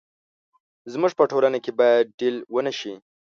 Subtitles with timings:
[0.93, 2.93] زموږ په ټولنه کې باید ډيل ونه شي.